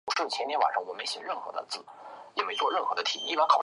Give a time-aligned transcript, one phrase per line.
[0.01, 0.01] 调查对象总人口数